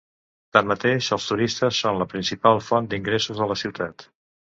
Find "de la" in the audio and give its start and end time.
3.43-3.59